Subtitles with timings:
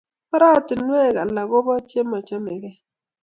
[0.35, 2.71] Oratunwek alak kopa chemochomeke.